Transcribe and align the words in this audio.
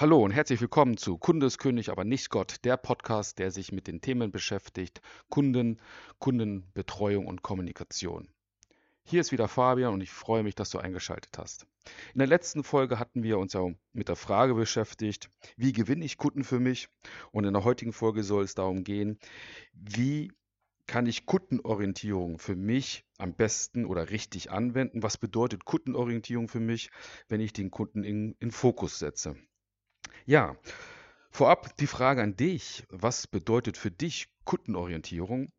Hallo 0.00 0.22
und 0.22 0.30
herzlich 0.30 0.60
willkommen 0.60 0.96
zu 0.96 1.18
Kunde 1.18 1.46
ist 1.46 1.58
König, 1.58 1.90
aber 1.90 2.04
nicht 2.04 2.30
Gott, 2.30 2.58
der 2.62 2.76
Podcast, 2.76 3.40
der 3.40 3.50
sich 3.50 3.72
mit 3.72 3.88
den 3.88 4.00
Themen 4.00 4.30
beschäftigt, 4.30 5.00
Kunden, 5.28 5.80
Kundenbetreuung 6.20 7.26
und 7.26 7.42
Kommunikation. 7.42 8.28
Hier 9.02 9.20
ist 9.20 9.32
wieder 9.32 9.48
Fabian 9.48 9.92
und 9.92 10.00
ich 10.00 10.12
freue 10.12 10.44
mich, 10.44 10.54
dass 10.54 10.70
du 10.70 10.78
eingeschaltet 10.78 11.36
hast. 11.36 11.66
In 12.14 12.20
der 12.20 12.28
letzten 12.28 12.62
Folge 12.62 13.00
hatten 13.00 13.24
wir 13.24 13.40
uns 13.40 13.54
ja 13.54 13.66
mit 13.92 14.08
der 14.08 14.14
Frage 14.14 14.54
beschäftigt, 14.54 15.30
wie 15.56 15.72
gewinne 15.72 16.04
ich 16.04 16.16
Kunden 16.16 16.44
für 16.44 16.60
mich? 16.60 16.88
Und 17.32 17.44
in 17.44 17.52
der 17.52 17.64
heutigen 17.64 17.92
Folge 17.92 18.22
soll 18.22 18.44
es 18.44 18.54
darum 18.54 18.84
gehen, 18.84 19.18
wie 19.72 20.30
kann 20.86 21.06
ich 21.06 21.26
Kundenorientierung 21.26 22.38
für 22.38 22.54
mich 22.54 23.04
am 23.18 23.34
besten 23.34 23.84
oder 23.84 24.10
richtig 24.10 24.52
anwenden? 24.52 25.02
Was 25.02 25.18
bedeutet 25.18 25.64
Kundenorientierung 25.64 26.46
für 26.46 26.60
mich, 26.60 26.92
wenn 27.26 27.40
ich 27.40 27.52
den 27.52 27.72
Kunden 27.72 28.04
in, 28.04 28.36
in 28.38 28.52
Fokus 28.52 29.00
setze? 29.00 29.34
Ja, 30.28 30.58
vorab 31.30 31.74
die 31.78 31.86
Frage 31.86 32.22
an 32.22 32.36
dich. 32.36 32.84
Was 32.90 33.26
bedeutet 33.26 33.78
für 33.78 33.90
dich 33.90 34.28
Kundenorientierung? 34.44 35.50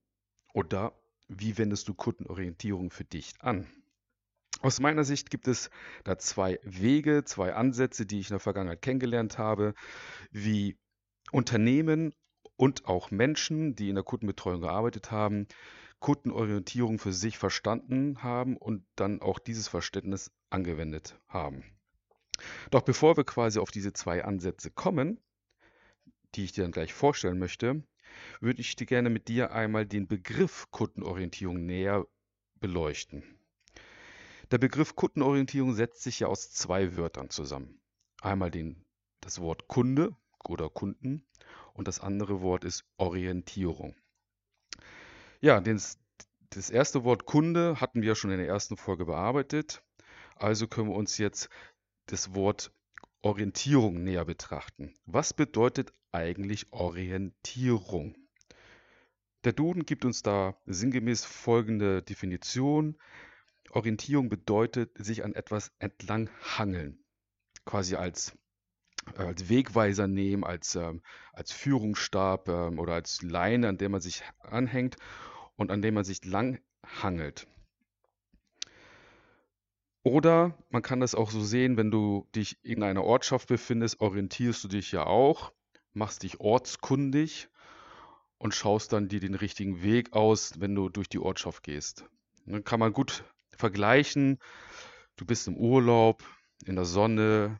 Oder 0.53 0.93
wie 1.27 1.57
wendest 1.57 1.87
du 1.87 1.95
Kundenorientierung 1.95 2.91
für 2.91 3.03
dich 3.03 3.33
an? 3.39 3.65
Aus 4.61 4.79
meiner 4.79 5.05
Sicht 5.05 5.31
gibt 5.31 5.47
es 5.47 5.71
da 6.03 6.19
zwei 6.19 6.59
Wege, 6.61 7.23
zwei 7.25 7.55
Ansätze, 7.55 8.05
die 8.05 8.19
ich 8.19 8.27
in 8.27 8.35
der 8.35 8.39
Vergangenheit 8.39 8.83
kennengelernt 8.83 9.39
habe, 9.39 9.73
wie 10.29 10.77
Unternehmen 11.31 12.13
und 12.55 12.85
auch 12.85 13.09
Menschen, 13.09 13.73
die 13.73 13.89
in 13.89 13.95
der 13.95 14.03
Kundenbetreuung 14.03 14.61
gearbeitet 14.61 15.09
haben, 15.09 15.47
Kundenorientierung 15.97 16.99
für 16.99 17.11
sich 17.11 17.39
verstanden 17.39 18.21
haben 18.21 18.55
und 18.55 18.85
dann 18.95 19.19
auch 19.19 19.39
dieses 19.39 19.67
Verständnis 19.67 20.31
angewendet 20.51 21.19
haben. 21.27 21.63
Doch 22.71 22.81
bevor 22.81 23.17
wir 23.17 23.23
quasi 23.23 23.59
auf 23.59 23.71
diese 23.71 23.93
zwei 23.93 24.23
Ansätze 24.23 24.71
kommen, 24.71 25.19
die 26.35 26.43
ich 26.43 26.51
dir 26.51 26.63
dann 26.63 26.71
gleich 26.71 26.93
vorstellen 26.93 27.39
möchte, 27.39 27.83
würde 28.39 28.61
ich 28.61 28.75
dir 28.75 28.85
gerne 28.85 29.09
mit 29.09 29.27
dir 29.27 29.51
einmal 29.51 29.85
den 29.85 30.07
Begriff 30.07 30.67
Kundenorientierung 30.71 31.65
näher 31.65 32.05
beleuchten. 32.59 33.23
Der 34.51 34.57
Begriff 34.57 34.95
Kundenorientierung 34.95 35.73
setzt 35.75 36.01
sich 36.01 36.21
ja 36.21 36.27
aus 36.27 36.51
zwei 36.51 36.97
Wörtern 36.97 37.29
zusammen. 37.29 37.79
Einmal 38.21 38.51
den, 38.51 38.83
das 39.21 39.39
Wort 39.39 39.67
Kunde 39.67 40.15
oder 40.43 40.69
Kunden 40.69 41.25
und 41.73 41.87
das 41.87 41.99
andere 41.99 42.41
Wort 42.41 42.63
ist 42.63 42.83
Orientierung. 42.97 43.95
Ja, 45.39 45.61
den, 45.61 45.81
das 46.49 46.69
erste 46.69 47.03
Wort 47.03 47.25
Kunde 47.25 47.79
hatten 47.79 48.01
wir 48.01 48.15
schon 48.15 48.31
in 48.31 48.39
der 48.39 48.47
ersten 48.47 48.75
Folge 48.75 49.05
bearbeitet. 49.05 49.83
Also 50.35 50.67
können 50.67 50.89
wir 50.89 50.95
uns 50.95 51.17
jetzt 51.17 51.49
das 52.11 52.33
Wort 52.33 52.71
Orientierung 53.21 54.03
näher 54.03 54.25
betrachten. 54.25 54.93
Was 55.05 55.33
bedeutet 55.33 55.93
eigentlich 56.11 56.71
Orientierung? 56.73 58.15
Der 59.43 59.53
Duden 59.53 59.85
gibt 59.85 60.05
uns 60.05 60.23
da 60.23 60.57
sinngemäß 60.65 61.23
folgende 61.25 62.01
Definition. 62.01 62.97
Orientierung 63.71 64.29
bedeutet 64.29 64.91
sich 64.97 65.23
an 65.23 65.35
etwas 65.35 65.71
entlang 65.79 66.29
hangeln, 66.41 67.03
quasi 67.65 67.95
als, 67.95 68.37
äh, 69.15 69.21
als 69.21 69.47
Wegweiser 69.47 70.07
nehmen, 70.07 70.43
als, 70.43 70.75
ähm, 70.75 71.01
als 71.31 71.51
Führungsstab 71.51 72.49
ähm, 72.49 72.79
oder 72.79 72.95
als 72.95 73.21
Leine, 73.21 73.69
an 73.69 73.77
der 73.77 73.89
man 73.89 74.01
sich 74.01 74.23
anhängt 74.39 74.97
und 75.55 75.71
an 75.71 75.81
dem 75.81 75.93
man 75.93 76.03
sich 76.03 76.25
lang 76.25 76.59
hangelt. 76.83 77.47
Oder 80.09 80.57
man 80.71 80.81
kann 80.81 81.01
das 81.01 81.13
auch 81.13 81.29
so 81.29 81.39
sehen, 81.39 81.77
wenn 81.77 81.91
du 81.91 82.27
dich 82.35 82.57
in 82.63 82.81
einer 82.81 83.03
Ortschaft 83.03 83.47
befindest, 83.47 84.01
orientierst 84.01 84.63
du 84.63 84.67
dich 84.67 84.91
ja 84.91 85.05
auch, 85.05 85.53
machst 85.93 86.23
dich 86.23 86.39
ortskundig 86.39 87.47
und 88.39 88.55
schaust 88.55 88.91
dann 88.91 89.07
dir 89.07 89.19
den 89.19 89.35
richtigen 89.35 89.83
Weg 89.83 90.13
aus, 90.13 90.59
wenn 90.59 90.73
du 90.73 90.89
durch 90.89 91.09
die 91.09 91.19
Ortschaft 91.19 91.61
gehst. 91.61 92.05
Dann 92.47 92.63
kann 92.63 92.79
man 92.79 92.91
gut 92.91 93.23
vergleichen. 93.55 94.39
Du 95.15 95.25
bist 95.25 95.47
im 95.47 95.55
Urlaub, 95.55 96.23
in 96.65 96.75
der 96.75 96.85
Sonne, 96.85 97.59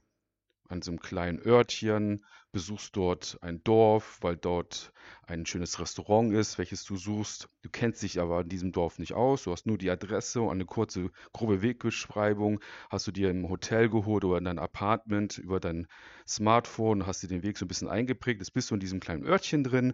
an 0.69 0.83
so 0.83 0.91
einem 0.91 0.99
kleinen 0.99 1.39
Örtchen, 1.45 2.23
besuchst 2.51 2.95
dort 2.95 3.37
ein 3.41 3.63
Dorf, 3.63 4.19
weil 4.21 4.37
dort 4.37 4.91
ein 5.25 5.45
schönes 5.45 5.79
Restaurant 5.79 6.33
ist, 6.33 6.57
welches 6.57 6.83
du 6.83 6.95
suchst. 6.95 7.47
Du 7.61 7.69
kennst 7.69 8.01
dich 8.01 8.19
aber 8.19 8.41
in 8.41 8.49
diesem 8.49 8.71
Dorf 8.71 8.99
nicht 8.99 9.13
aus, 9.13 9.43
du 9.43 9.51
hast 9.51 9.65
nur 9.65 9.77
die 9.77 9.89
Adresse 9.89 10.41
und 10.41 10.51
eine 10.51 10.65
kurze, 10.65 11.11
grobe 11.33 11.61
Wegbeschreibung, 11.61 12.59
hast 12.89 13.07
du 13.07 13.11
dir 13.11 13.29
im 13.29 13.49
Hotel 13.49 13.89
geholt 13.89 14.23
oder 14.23 14.37
in 14.37 14.45
dein 14.45 14.59
Apartment 14.59 15.37
über 15.37 15.59
dein 15.59 15.87
Smartphone, 16.27 17.05
hast 17.05 17.23
dir 17.23 17.27
den 17.27 17.43
Weg 17.43 17.57
so 17.57 17.65
ein 17.65 17.67
bisschen 17.67 17.89
eingeprägt, 17.89 18.39
jetzt 18.39 18.53
bist 18.53 18.69
du 18.69 18.75
in 18.75 18.79
diesem 18.79 18.99
kleinen 18.99 19.25
Örtchen 19.25 19.63
drin, 19.63 19.93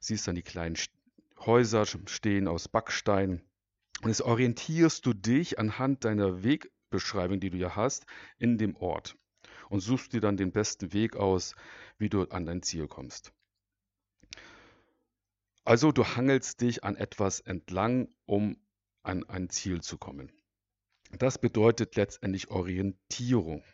siehst 0.00 0.28
dann 0.28 0.34
die 0.34 0.42
kleinen 0.42 0.76
Häuser 1.40 1.84
stehen 1.86 2.48
aus 2.48 2.68
Backstein 2.68 3.42
und 4.02 4.08
jetzt 4.08 4.22
orientierst 4.22 5.04
du 5.06 5.12
dich 5.14 5.58
anhand 5.58 6.04
deiner 6.04 6.42
Wegbeschreibung, 6.42 7.40
die 7.40 7.50
du 7.50 7.56
ja 7.56 7.76
hast, 7.76 8.06
in 8.38 8.58
dem 8.58 8.76
Ort 8.76 9.16
und 9.72 9.80
suchst 9.80 10.12
dir 10.12 10.20
dann 10.20 10.36
den 10.36 10.52
besten 10.52 10.92
Weg 10.92 11.16
aus, 11.16 11.54
wie 11.96 12.10
du 12.10 12.24
an 12.24 12.44
dein 12.44 12.62
Ziel 12.62 12.88
kommst. 12.88 13.32
Also 15.64 15.92
du 15.92 16.04
hangelst 16.04 16.60
dich 16.60 16.84
an 16.84 16.94
etwas 16.94 17.40
entlang, 17.40 18.08
um 18.26 18.58
an 19.02 19.24
ein 19.24 19.48
Ziel 19.48 19.80
zu 19.80 19.96
kommen. 19.96 20.30
Das 21.18 21.38
bedeutet 21.38 21.96
letztendlich 21.96 22.50
Orientierung. 22.50 23.64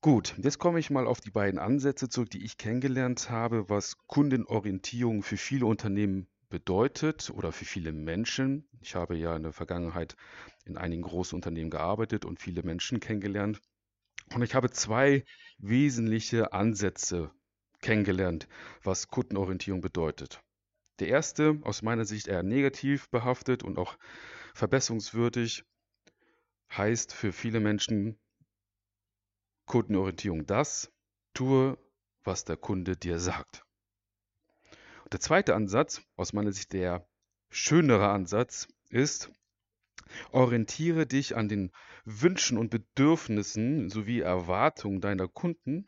Gut, 0.00 0.34
jetzt 0.38 0.58
komme 0.58 0.80
ich 0.80 0.90
mal 0.90 1.06
auf 1.06 1.20
die 1.20 1.30
beiden 1.30 1.60
Ansätze 1.60 2.08
zurück, 2.08 2.30
die 2.30 2.44
ich 2.44 2.56
kennengelernt 2.58 3.30
habe, 3.30 3.68
was 3.68 3.96
Kundenorientierung 4.08 5.22
für 5.22 5.36
viele 5.36 5.66
Unternehmen 5.66 6.26
bedeutet 6.48 7.30
oder 7.30 7.52
für 7.52 7.64
viele 7.64 7.92
Menschen. 7.92 8.66
Ich 8.80 8.96
habe 8.96 9.16
ja 9.16 9.36
in 9.36 9.44
der 9.44 9.52
Vergangenheit 9.52 10.16
in 10.64 10.76
einigen 10.76 11.02
großen 11.02 11.36
Unternehmen 11.36 11.70
gearbeitet 11.70 12.24
und 12.24 12.40
viele 12.40 12.64
Menschen 12.64 12.98
kennengelernt. 12.98 13.60
Und 14.34 14.42
ich 14.42 14.54
habe 14.54 14.70
zwei 14.70 15.24
wesentliche 15.58 16.52
Ansätze 16.52 17.32
kennengelernt, 17.80 18.48
was 18.82 19.08
Kundenorientierung 19.08 19.80
bedeutet. 19.80 20.42
Der 21.00 21.08
erste, 21.08 21.58
aus 21.62 21.82
meiner 21.82 22.04
Sicht 22.04 22.28
eher 22.28 22.42
negativ 22.42 23.08
behaftet 23.10 23.62
und 23.62 23.78
auch 23.78 23.96
verbesserungswürdig, 24.54 25.64
heißt 26.76 27.12
für 27.12 27.32
viele 27.32 27.58
Menschen 27.60 28.18
Kundenorientierung 29.66 30.46
das, 30.46 30.92
tue, 31.34 31.78
was 32.22 32.44
der 32.44 32.56
Kunde 32.56 32.96
dir 32.96 33.18
sagt. 33.18 33.64
Und 35.04 35.12
der 35.12 35.20
zweite 35.20 35.54
Ansatz, 35.54 36.02
aus 36.16 36.32
meiner 36.32 36.52
Sicht 36.52 36.72
der 36.72 37.08
schönere 37.48 38.10
Ansatz, 38.10 38.68
ist, 38.90 39.30
Orientiere 40.32 41.06
dich 41.06 41.36
an 41.36 41.48
den 41.48 41.70
Wünschen 42.04 42.58
und 42.58 42.70
Bedürfnissen 42.70 43.90
sowie 43.90 44.20
Erwartungen 44.20 45.00
deiner 45.00 45.28
Kunden 45.28 45.84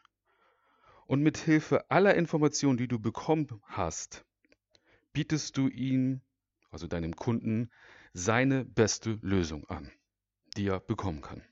und 1.06 1.22
mit 1.22 1.36
Hilfe 1.38 1.90
aller 1.90 2.14
Informationen, 2.14 2.78
die 2.78 2.88
du 2.88 2.98
bekommen 2.98 3.48
hast, 3.64 4.24
bietest 5.12 5.56
du 5.56 5.68
ihm, 5.68 6.20
also 6.70 6.86
deinem 6.86 7.16
Kunden, 7.16 7.70
seine 8.12 8.64
beste 8.64 9.18
Lösung 9.22 9.68
an, 9.68 9.90
die 10.56 10.66
er 10.66 10.80
bekommen 10.80 11.20
kann. 11.20 11.42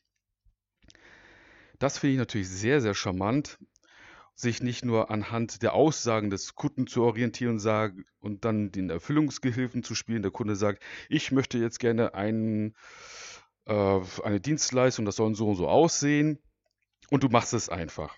Das 1.79 1.99
finde 1.99 2.13
ich 2.13 2.19
natürlich 2.19 2.49
sehr, 2.49 2.81
sehr 2.81 2.95
charmant, 2.95 3.59
sich 4.41 4.63
nicht 4.63 4.85
nur 4.85 5.11
anhand 5.11 5.63
der 5.63 5.75
Aussagen 5.75 6.31
des 6.31 6.55
Kunden 6.55 6.87
zu 6.87 7.03
orientieren 7.03 7.59
sagen, 7.59 8.05
und 8.21 8.45
dann 8.45 8.71
den 8.71 8.91
Erfüllungsgehilfen 8.91 9.83
zu 9.83 9.95
spielen. 9.95 10.23
Der 10.23 10.31
Kunde 10.31 10.57
sagt, 10.57 10.83
ich 11.09 11.33
möchte 11.33 11.59
jetzt 11.59 11.81
gerne 11.81 12.15
einen, 12.15 12.75
äh, 13.67 14.01
eine 14.23 14.41
Dienstleistung, 14.41 15.05
das 15.05 15.17
soll 15.17 15.35
so 15.35 15.49
und 15.49 15.57
so 15.57 15.69
aussehen. 15.69 16.39
Und 17.11 17.25
du 17.25 17.29
machst 17.29 17.55
es 17.55 17.69
einfach. 17.69 18.17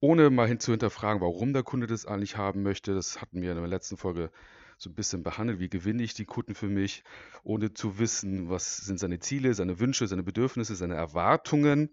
Ohne 0.00 0.30
mal 0.30 0.48
hin 0.48 0.60
zu 0.60 0.72
hinterfragen, 0.72 1.22
warum 1.22 1.52
der 1.52 1.62
Kunde 1.62 1.86
das 1.86 2.06
eigentlich 2.06 2.36
haben 2.36 2.62
möchte. 2.62 2.94
Das 2.94 3.20
hatten 3.20 3.40
wir 3.40 3.52
in 3.52 3.58
der 3.58 3.66
letzten 3.66 3.96
Folge 3.96 4.30
so 4.78 4.90
ein 4.90 4.94
bisschen 4.94 5.22
behandelt. 5.22 5.60
Wie 5.60 5.68
gewinne 5.68 6.02
ich 6.02 6.14
die 6.14 6.24
Kunden 6.24 6.54
für 6.54 6.68
mich, 6.68 7.04
ohne 7.42 7.72
zu 7.72 7.98
wissen, 7.98 8.48
was 8.50 8.78
sind 8.78 8.98
seine 8.98 9.20
Ziele, 9.20 9.54
seine 9.54 9.78
Wünsche, 9.80 10.06
seine 10.06 10.22
Bedürfnisse, 10.22 10.74
seine 10.74 10.94
Erwartungen 10.94 11.90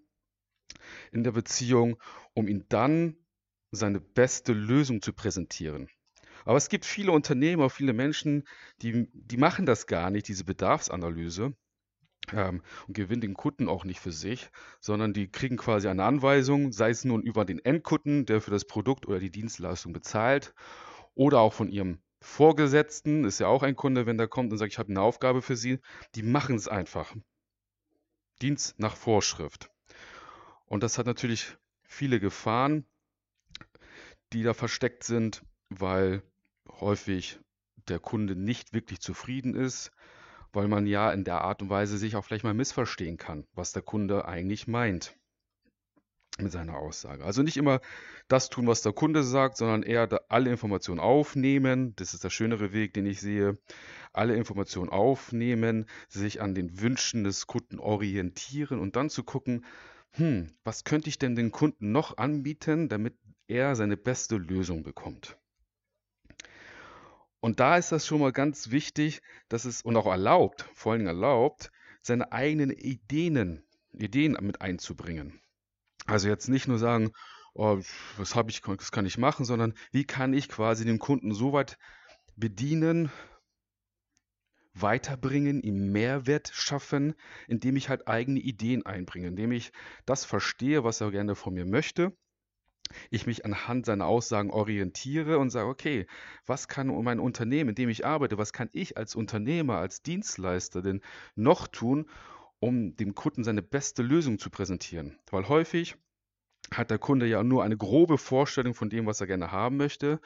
in 1.12 1.24
der 1.24 1.32
Beziehung, 1.32 2.02
um 2.34 2.48
ihm 2.48 2.66
dann 2.70 3.18
seine 3.72 4.00
beste 4.00 4.54
Lösung 4.54 5.02
zu 5.02 5.14
präsentieren. 5.14 5.90
Aber 6.46 6.58
es 6.58 6.70
gibt 6.70 6.86
viele 6.86 7.12
Unternehmer, 7.12 7.70
viele 7.70 7.94
Menschen, 7.94 8.48
die, 8.82 9.10
die 9.14 9.38
machen 9.38 9.66
das 9.66 9.88
gar 9.88 10.10
nicht, 10.10 10.28
diese 10.28 10.46
Bedarfsanalyse 10.46 11.54
ähm, 12.34 12.62
und 12.88 12.94
gewinnen 12.94 13.22
den 13.22 13.34
Kunden 13.34 13.68
auch 13.68 13.86
nicht 13.86 14.00
für 14.00 14.12
sich, 14.12 14.50
sondern 14.80 15.14
die 15.14 15.30
kriegen 15.30 15.58
quasi 15.58 15.88
eine 15.88 16.04
Anweisung, 16.04 16.72
sei 16.72 16.90
es 16.90 17.06
nun 17.06 17.22
über 17.22 17.46
den 17.46 17.60
Endkunden, 17.60 18.26
der 18.26 18.42
für 18.42 18.52
das 18.52 18.66
Produkt 18.66 19.08
oder 19.08 19.20
die 19.20 19.32
Dienstleistung 19.32 19.94
bezahlt, 19.94 20.54
oder 21.16 21.40
auch 21.40 21.54
von 21.54 21.70
ihrem 21.70 22.00
Vorgesetzten, 22.22 23.26
ist 23.26 23.40
ja 23.40 23.48
auch 23.48 23.64
ein 23.64 23.76
Kunde, 23.76 24.06
wenn 24.06 24.18
der 24.18 24.28
kommt 24.28 24.52
und 24.52 24.58
sagt, 24.58 24.72
ich 24.72 24.80
habe 24.80 24.90
eine 24.90 25.02
Aufgabe 25.02 25.42
für 25.42 25.56
Sie, 25.56 25.80
die 26.16 26.24
machen 26.24 26.56
es 26.56 26.68
einfach. 26.68 27.16
Dienst 28.42 28.80
nach 28.80 28.96
Vorschrift. 28.96 29.70
Und 30.70 30.84
das 30.84 30.98
hat 30.98 31.08
natürlich 31.08 31.58
viele 31.82 32.20
Gefahren, 32.20 32.86
die 34.32 34.44
da 34.44 34.54
versteckt 34.54 35.04
sind, 35.04 35.42
weil 35.70 36.22
häufig 36.70 37.40
der 37.88 38.00
Kunde 38.00 38.36
nicht 38.36 38.72
wirklich 38.72 39.02
zufrieden 39.02 39.56
ist, 39.56 39.92
weil 40.54 40.68
man 40.68 40.86
ja 40.86 41.12
in 41.12 41.24
der 41.24 41.42
Art 41.42 41.64
und 41.64 41.72
Weise 41.72 41.98
sich 41.98 42.16
auch 42.16 42.24
vielleicht 42.24 42.44
mal 42.44 42.54
missverstehen 42.54 43.18
kann, 43.18 43.48
was 43.54 43.72
der 43.72 43.82
Kunde 43.82 44.26
eigentlich 44.26 44.68
meint 44.68 45.16
mit 46.38 46.52
seiner 46.52 46.78
Aussage. 46.78 47.26
Also 47.26 47.42
nicht 47.42 47.58
immer 47.58 47.82
das 48.28 48.50
tun, 48.50 48.68
was 48.68 48.84
der 48.84 48.94
Kunde 48.94 49.24
sagt, 49.24 49.58
sondern 49.58 49.82
eher 49.82 50.08
alle 50.30 50.52
Informationen 50.52 51.00
aufnehmen. 51.00 51.96
Das 51.96 52.14
ist 52.14 52.24
der 52.24 52.30
schönere 52.30 52.72
Weg, 52.74 52.94
den 52.94 53.08
ich 53.08 53.20
sehe. 53.20 53.58
Alle 54.14 54.36
Informationen 54.36 54.90
aufnehmen, 54.90 55.88
sich 56.08 56.42
an 56.42 56.54
den 56.54 56.80
Wünschen 56.80 57.24
des 57.24 57.48
Kunden 57.48 57.80
orientieren 57.80 58.80
und 58.80 58.96
dann 58.96 59.10
zu 59.10 59.24
gucken, 59.24 59.66
hm, 60.12 60.52
was 60.64 60.84
könnte 60.84 61.10
ich 61.10 61.20
denn 61.20 61.36
den 61.36 61.52
Kunden 61.52 61.92
noch 61.92 62.18
anbieten, 62.18 62.90
damit 62.90 63.16
er 63.48 63.76
seine 63.76 63.98
beste 63.98 64.38
Lösung 64.38 64.84
bekommt. 64.84 65.38
Und 67.40 67.60
da 67.60 67.78
ist 67.78 67.92
das 67.92 68.06
schon 68.06 68.20
mal 68.20 68.32
ganz 68.32 68.70
wichtig, 68.70 69.22
dass 69.48 69.66
es 69.66 69.82
und 69.82 69.96
auch 69.96 70.08
erlaubt, 70.08 70.70
vor 70.74 70.96
Dingen 70.96 71.08
erlaubt, 71.08 71.72
seine 72.02 72.32
eigenen 72.32 72.70
Ideen, 72.70 73.64
Ideen 73.94 74.38
mit 74.42 74.62
einzubringen. 74.62 75.40
Also 76.06 76.28
jetzt 76.28 76.50
nicht 76.50 76.68
nur 76.68 76.78
sagen, 76.78 77.12
oh, 77.54 77.80
was 78.18 78.36
habe 78.36 78.52
ich, 78.52 78.62
das 78.62 78.92
kann 78.92 79.06
ich 79.06 79.18
machen, 79.18 79.46
sondern 79.46 79.74
wie 79.92 80.06
kann 80.06 80.34
ich 80.34 80.50
quasi 80.50 80.86
den 80.86 81.00
Kunden 81.00 81.34
so 81.34 81.54
weit 81.54 81.78
bedienen, 82.36 83.12
weiterbringen, 84.82 85.62
ihm 85.62 85.92
Mehrwert 85.92 86.52
schaffen, 86.54 87.16
indem 87.48 87.76
ich 87.76 87.90
halt 87.90 88.08
eigene 88.08 88.40
Ideen 88.40 88.86
einbringe, 88.86 89.28
indem 89.28 89.52
ich 89.52 89.72
das 90.06 90.26
verstehe, 90.26 90.84
was 90.84 91.02
er 91.02 91.12
gerne 91.12 91.36
von 91.36 91.54
mir 91.54 91.66
möchte 91.66 92.14
ich 93.10 93.28
mich 93.28 93.46
anhand 93.46 93.86
seiner 93.86 94.06
Aussagen 94.06 94.52
orientiere 94.52 95.38
und 95.38 95.50
sage, 95.50 95.70
okay, 95.70 96.08
was 96.46 96.68
kann 96.68 96.88
mein 97.04 97.20
Unternehmen, 97.20 97.70
in 97.70 97.76
dem 97.76 97.90
ich 97.90 98.06
arbeite, 98.06 98.38
was 98.38 98.54
kann 98.54 98.70
ich 98.72 98.98
als 98.98 99.16
Unternehmer, 99.16 99.78
als 99.78 100.02
Dienstleister 100.02 100.82
denn 100.82 101.02
noch 101.36 101.68
tun, 101.68 102.10
um 102.60 102.96
dem 102.96 103.16
Kunden 103.16 103.44
seine 103.44 103.62
beste 103.62 104.02
Lösung 104.02 104.40
zu 104.40 104.50
präsentieren? 104.50 105.20
Weil 105.30 105.48
häufig 105.48 105.96
hat 106.74 106.92
der 106.92 107.00
Kunde 107.00 107.28
ja 107.28 107.44
nur 107.44 107.64
eine 107.64 107.78
grobe 107.78 108.18
Vorstellung 108.18 108.74
von 108.74 108.90
dem, 108.90 109.06
was 109.06 109.22
er 109.22 109.28
gerne 109.28 109.52
haben 109.52 109.78
möchte. 109.78 110.20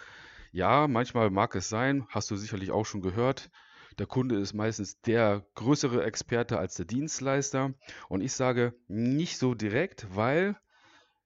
Ja, 0.51 0.87
manchmal 0.87 1.29
mag 1.29 1.55
es 1.55 1.69
sein, 1.69 2.05
hast 2.09 2.31
du 2.31 2.35
sicherlich 2.35 2.71
auch 2.71 2.85
schon 2.85 3.01
gehört, 3.01 3.49
der 3.99 4.07
Kunde 4.07 4.39
ist 4.39 4.53
meistens 4.53 4.99
der 5.01 5.45
größere 5.55 6.03
Experte 6.03 6.57
als 6.57 6.75
der 6.75 6.85
Dienstleister. 6.85 7.73
Und 8.09 8.21
ich 8.21 8.33
sage 8.33 8.73
nicht 8.87 9.37
so 9.37 9.53
direkt, 9.53 10.07
weil 10.15 10.57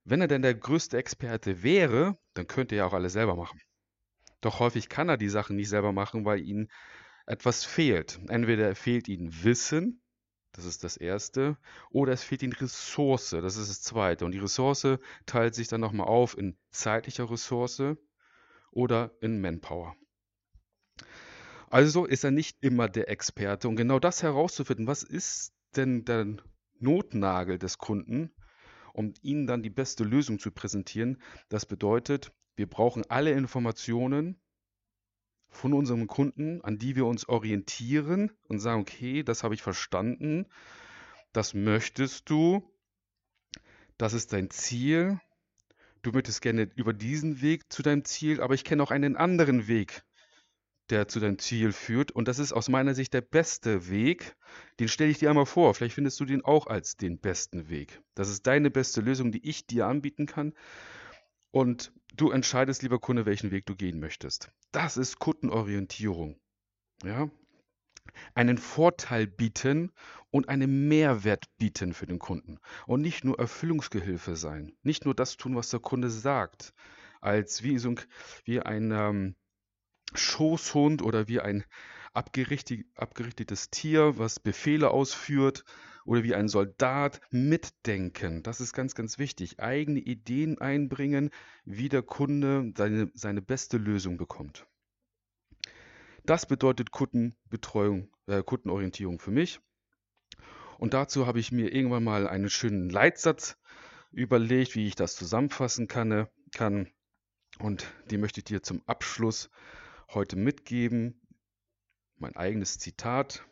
wenn 0.03 0.21
er 0.21 0.27
denn 0.27 0.41
der 0.41 0.55
größte 0.55 0.97
Experte 0.97 1.63
wäre, 1.63 2.17
dann 2.33 2.47
könnte 2.47 2.75
er 2.75 2.87
auch 2.87 2.93
alles 2.93 3.13
selber 3.13 3.35
machen. 3.35 3.59
Doch 4.41 4.59
häufig 4.59 4.89
kann 4.89 5.09
er 5.09 5.17
die 5.17 5.29
Sachen 5.29 5.55
nicht 5.55 5.69
selber 5.69 5.91
machen, 5.91 6.25
weil 6.25 6.39
ihm 6.39 6.69
etwas 7.25 7.65
fehlt. 7.65 8.19
Entweder 8.27 8.73
fehlt 8.75 9.07
ihm 9.07 9.43
Wissen, 9.43 10.01
das 10.53 10.65
ist 10.65 10.83
das 10.83 10.97
Erste, 10.97 11.57
oder 11.89 12.13
es 12.13 12.23
fehlt 12.23 12.41
ihm 12.41 12.51
Ressource, 12.51 13.31
das 13.31 13.57
ist 13.57 13.69
das 13.69 13.81
Zweite. 13.81 14.25
Und 14.25 14.31
die 14.31 14.39
Ressource 14.39 14.87
teilt 15.25 15.55
sich 15.55 15.67
dann 15.67 15.81
nochmal 15.81 16.07
auf 16.07 16.37
in 16.37 16.57
zeitlicher 16.71 17.29
Ressource 17.29 17.83
oder 18.71 19.11
in 19.21 19.41
Manpower. 19.41 19.95
Also 21.69 22.05
ist 22.05 22.23
er 22.23 22.31
nicht 22.31 22.57
immer 22.61 22.87
der 22.87 23.09
Experte. 23.09 23.67
Und 23.67 23.75
genau 23.75 23.99
das 23.99 24.23
herauszufinden, 24.23 24.87
was 24.87 25.03
ist 25.03 25.53
denn 25.75 26.05
der 26.05 26.37
Notnagel 26.79 27.59
des 27.59 27.77
Kunden, 27.77 28.31
um 28.93 29.13
ihnen 29.21 29.47
dann 29.47 29.63
die 29.63 29.69
beste 29.69 30.03
Lösung 30.03 30.39
zu 30.39 30.51
präsentieren. 30.51 31.21
Das 31.49 31.65
bedeutet, 31.65 32.31
wir 32.55 32.67
brauchen 32.67 33.03
alle 33.09 33.31
Informationen 33.31 34.39
von 35.49 35.73
unserem 35.73 36.07
Kunden, 36.07 36.61
an 36.61 36.77
die 36.77 36.95
wir 36.95 37.05
uns 37.05 37.27
orientieren 37.27 38.31
und 38.47 38.59
sagen, 38.59 38.81
okay, 38.81 39.23
das 39.23 39.43
habe 39.43 39.53
ich 39.53 39.61
verstanden, 39.61 40.47
das 41.33 41.53
möchtest 41.53 42.29
du, 42.29 42.63
das 43.97 44.13
ist 44.13 44.33
dein 44.33 44.49
Ziel, 44.49 45.19
du 46.01 46.11
möchtest 46.11 46.41
gerne 46.41 46.69
über 46.75 46.93
diesen 46.93 47.41
Weg 47.41 47.71
zu 47.71 47.81
deinem 47.81 48.05
Ziel, 48.05 48.41
aber 48.41 48.53
ich 48.53 48.63
kenne 48.63 48.83
auch 48.83 48.91
einen 48.91 49.15
anderen 49.15 49.67
Weg, 49.67 50.03
der 50.89 51.07
zu 51.07 51.19
deinem 51.19 51.39
Ziel 51.39 51.71
führt. 51.71 52.11
Und 52.11 52.27
das 52.27 52.39
ist 52.39 52.53
aus 52.53 52.69
meiner 52.69 52.95
Sicht 52.95 53.13
der 53.13 53.21
beste 53.21 53.89
Weg. 53.89 54.35
Den 54.79 54.87
stelle 54.87 55.11
ich 55.11 55.19
dir 55.19 55.29
einmal 55.29 55.45
vor. 55.45 55.73
Vielleicht 55.73 55.95
findest 55.95 56.19
du 56.19 56.25
den 56.25 56.43
auch 56.43 56.67
als 56.67 56.97
den 56.97 57.19
besten 57.19 57.69
Weg. 57.69 58.01
Das 58.15 58.29
ist 58.29 58.47
deine 58.47 58.71
beste 58.71 59.01
Lösung, 59.01 59.31
die 59.31 59.47
ich 59.47 59.67
dir 59.67 59.87
anbieten 59.87 60.25
kann. 60.25 60.53
Und 61.51 61.91
du 62.15 62.31
entscheidest, 62.31 62.83
lieber 62.83 62.99
Kunde, 62.99 63.25
welchen 63.25 63.51
Weg 63.51 63.65
du 63.65 63.75
gehen 63.75 63.99
möchtest. 63.99 64.51
Das 64.71 64.97
ist 64.97 65.19
Kundenorientierung. 65.19 66.39
Ja? 67.03 67.29
Einen 68.33 68.57
Vorteil 68.57 69.27
bieten 69.27 69.91
und 70.31 70.49
einen 70.49 70.87
Mehrwert 70.87 71.45
bieten 71.57 71.93
für 71.93 72.07
den 72.07 72.19
Kunden. 72.19 72.59
Und 72.85 73.01
nicht 73.01 73.23
nur 73.23 73.39
Erfüllungsgehilfe 73.39 74.35
sein. 74.35 74.73
Nicht 74.83 75.05
nur 75.05 75.13
das 75.13 75.37
tun, 75.37 75.55
was 75.55 75.69
der 75.69 75.79
Kunde 75.79 76.09
sagt. 76.09 76.73
Als 77.19 77.63
wie, 77.63 77.77
so 77.77 77.89
ein, 77.89 77.99
wie 78.45 78.59
ein 78.61 78.91
ähm, 78.91 79.35
Schoßhund 80.17 81.01
oder 81.01 81.27
wie 81.27 81.39
ein 81.39 81.63
abgerichtetes 82.13 83.69
Tier, 83.69 84.17
was 84.17 84.39
Befehle 84.39 84.89
ausführt 84.89 85.63
oder 86.05 86.23
wie 86.23 86.33
ein 86.33 86.47
Soldat 86.47 87.21
mitdenken. 87.31 88.41
Das 88.41 88.61
ist 88.61 88.73
ganz, 88.73 88.95
ganz 88.95 89.19
wichtig. 89.19 89.59
Eigene 89.59 89.99
Ideen 89.99 90.59
einbringen, 90.59 91.29
wie 91.65 91.89
der 91.89 92.01
Kunde 92.01 92.71
seine, 92.75 93.11
seine 93.13 93.41
beste 93.41 93.77
Lösung 93.77 94.17
bekommt. 94.17 94.65
Das 96.25 96.45
bedeutet 96.45 96.91
Kundenbetreuung, 96.91 98.09
äh, 98.25 98.41
Kundenorientierung 98.41 99.19
für 99.19 99.31
mich. 99.31 99.59
Und 100.77 100.93
dazu 100.93 101.27
habe 101.27 101.39
ich 101.39 101.51
mir 101.51 101.73
irgendwann 101.73 102.03
mal 102.03 102.27
einen 102.27 102.49
schönen 102.49 102.89
Leitsatz 102.89 103.57
überlegt, 104.11 104.75
wie 104.75 104.87
ich 104.87 104.95
das 104.95 105.15
zusammenfassen 105.15 105.87
kann. 105.87 106.27
kann. 106.53 106.89
Und 107.59 107.87
die 108.11 108.17
möchte 108.17 108.39
ich 108.39 108.45
dir 108.45 108.61
zum 108.61 108.81
Abschluss 108.85 109.49
heute 110.13 110.35
mitgeben. 110.35 111.21
Mein 112.17 112.35
eigenes 112.35 112.79
Zitat. 112.79 113.45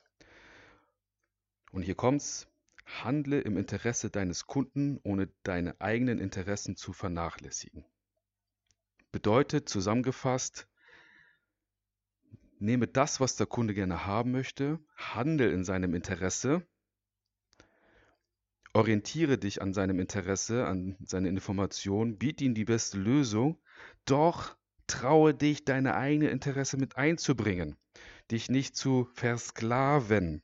Und 1.72 1.84
hier 1.84 1.96
kommt's. 1.96 2.48
Handle 2.86 3.42
im 3.42 3.58
Interesse 3.58 4.12
deines 4.12 4.46
Kunden, 4.46 5.00
ohne 5.04 5.28
deine 5.44 5.82
eigenen 5.82 6.20
Interessen 6.20 6.76
zu 6.76 6.94
vernachlässigen. 6.94 7.84
Bedeutet 9.12 9.68
zusammengefasst, 9.68 10.68
nehme 12.60 12.88
das, 12.88 13.20
was 13.20 13.36
der 13.36 13.48
Kunde 13.48 13.74
gerne 13.74 14.06
haben 14.06 14.32
möchte, 14.32 14.80
handle 14.96 15.52
in 15.52 15.64
seinem 15.64 15.96
Interesse, 15.96 16.66
orientiere 18.74 19.38
dich 19.38 19.62
an 19.62 19.74
seinem 19.74 20.00
Interesse, 20.00 20.68
an 20.68 20.98
seine 21.04 21.30
Information, 21.30 22.18
biete 22.18 22.44
ihm 22.44 22.54
die 22.54 22.66
beste 22.66 22.98
Lösung, 22.98 23.60
doch 24.06 24.56
Traue 24.88 25.34
dich, 25.34 25.66
deine 25.66 25.96
eigene 25.96 26.30
Interesse 26.30 26.78
mit 26.78 26.98
einzubringen, 26.98 27.76
dich 28.32 28.50
nicht 28.50 28.76
zu 28.76 29.08
versklaven, 29.14 30.44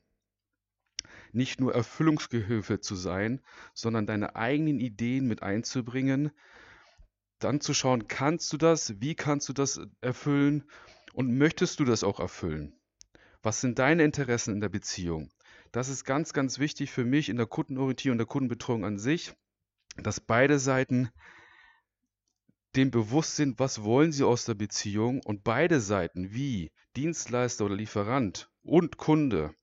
nicht 1.32 1.60
nur 1.60 1.74
Erfüllungsgehilfe 1.74 2.80
zu 2.80 2.94
sein, 2.94 3.40
sondern 3.74 4.06
deine 4.06 4.36
eigenen 4.36 4.80
Ideen 4.80 5.26
mit 5.26 5.42
einzubringen, 5.42 6.30
dann 7.38 7.60
zu 7.60 7.74
schauen, 7.74 8.08
kannst 8.08 8.52
du 8.52 8.56
das, 8.56 9.00
wie 9.00 9.14
kannst 9.14 9.48
du 9.48 9.52
das 9.52 9.80
erfüllen 10.00 10.64
und 11.12 11.36
möchtest 11.36 11.80
du 11.80 11.84
das 11.84 12.04
auch 12.04 12.20
erfüllen? 12.20 12.74
Was 13.42 13.60
sind 13.60 13.78
deine 13.78 14.04
Interessen 14.04 14.54
in 14.54 14.60
der 14.60 14.68
Beziehung? 14.68 15.30
Das 15.72 15.88
ist 15.88 16.04
ganz, 16.04 16.32
ganz 16.32 16.58
wichtig 16.58 16.92
für 16.92 17.04
mich 17.04 17.28
in 17.28 17.36
der 17.36 17.46
Kundenorientierung, 17.46 18.18
der 18.18 18.26
Kundenbetreuung 18.26 18.84
an 18.84 18.98
sich, 18.98 19.32
dass 19.96 20.20
beide 20.20 20.58
Seiten 20.58 21.10
dem 22.76 22.90
bewusst 22.90 23.36
sind, 23.36 23.58
was 23.58 23.82
wollen 23.82 24.12
sie 24.12 24.24
aus 24.24 24.44
der 24.44 24.54
Beziehung 24.54 25.20
und 25.24 25.44
beide 25.44 25.80
Seiten 25.80 26.32
wie 26.32 26.72
Dienstleister 26.96 27.64
oder 27.66 27.76
Lieferant 27.76 28.50
und 28.62 28.96
Kunde 28.96 29.54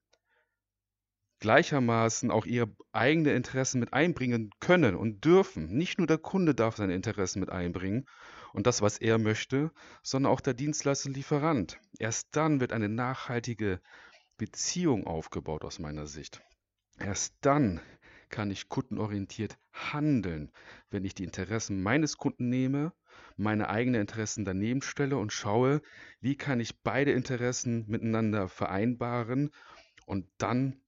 gleichermaßen 1.40 2.32
auch 2.32 2.46
ihre 2.46 2.76
eigenen 2.92 3.36
Interessen 3.36 3.80
mit 3.80 3.94
einbringen 3.94 4.52
können 4.60 4.96
und 4.96 5.24
dürfen. 5.24 5.68
Nicht 5.70 5.98
nur 5.98 6.08
der 6.08 6.18
Kunde 6.18 6.54
darf 6.54 6.76
seine 6.76 6.94
Interessen 6.94 7.40
mit 7.40 7.50
einbringen 7.50 8.06
und 8.54 8.68
das, 8.68 8.82
was 8.82 8.98
er 8.98 9.18
möchte, 9.18 9.72
sondern 10.04 10.32
auch 10.32 10.42
der 10.42 10.54
Dienstleister 10.54 11.08
und 11.08 11.16
Lieferant. 11.16 11.80
Erst 11.98 12.36
dann 12.36 12.60
wird 12.60 12.74
eine 12.74 12.90
nachhaltige 12.90 13.80
Beziehung 14.38 15.08
aufgebaut 15.08 15.64
aus 15.64 15.80
meiner 15.80 16.08
Sicht. 16.08 16.42
Erst 16.98 17.36
dann 17.42 17.80
kann 18.30 18.52
ich 18.52 18.70
kundenorientiert 18.70 19.58
handeln, 19.74 20.52
wenn 20.90 21.06
ich 21.06 21.16
die 21.16 21.24
Interessen 21.24 21.82
meines 21.82 22.18
Kunden 22.18 22.50
nehme, 22.50 22.94
meine 23.38 23.70
eigenen 23.70 24.02
Interessen 24.02 24.46
daneben 24.46 24.82
stelle 24.82 25.18
und 25.18 25.34
schaue, 25.34 25.82
wie 26.22 26.36
kann 26.36 26.60
ich 26.60 26.82
beide 26.82 27.12
Interessen 27.12 27.86
miteinander 27.88 28.48
vereinbaren 28.48 29.52
und 30.06 30.28
dann 30.38 30.82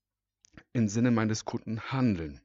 im 0.73 0.87
Sinne 0.87 1.11
meines 1.11 1.45
Kunden 1.45 1.79
handeln. 1.91 2.41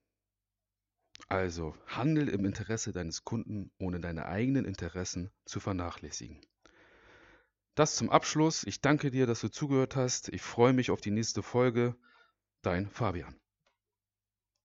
Also 1.28 1.74
handel 1.86 2.28
im 2.28 2.44
Interesse 2.44 2.92
deines 2.92 3.24
Kunden, 3.24 3.72
ohne 3.78 4.00
deine 4.00 4.26
eigenen 4.26 4.64
Interessen 4.64 5.30
zu 5.44 5.60
vernachlässigen. 5.60 6.40
Das 7.74 7.96
zum 7.96 8.10
Abschluss. 8.10 8.64
Ich 8.64 8.80
danke 8.80 9.10
dir, 9.10 9.26
dass 9.26 9.40
du 9.40 9.48
zugehört 9.50 9.96
hast. 9.96 10.28
Ich 10.28 10.42
freue 10.42 10.72
mich 10.72 10.90
auf 10.90 11.00
die 11.00 11.10
nächste 11.10 11.42
Folge. 11.42 11.96
Dein 12.62 12.88
Fabian. 12.88 13.34